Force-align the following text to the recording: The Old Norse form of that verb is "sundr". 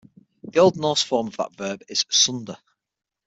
The 0.43 0.57
Old 0.59 0.77
Norse 0.77 1.03
form 1.03 1.27
of 1.27 1.37
that 1.37 1.53
verb 1.53 1.83
is 1.87 2.05
"sundr". 2.05 2.57